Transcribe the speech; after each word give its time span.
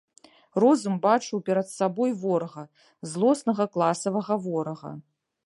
Розум 0.61 0.95
бачыў 1.03 1.43
перад 1.49 1.67
сабой 1.73 2.15
ворага, 2.23 2.63
злоснага 3.13 3.71
класавага 3.77 4.41
ворага. 4.49 4.91